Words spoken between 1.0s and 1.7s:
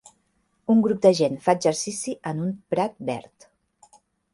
de gent fa